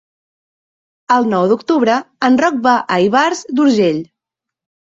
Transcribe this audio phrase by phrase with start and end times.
[1.15, 1.97] El nou d'octubre
[2.31, 4.05] en Roc va a Ivars d'Urgell.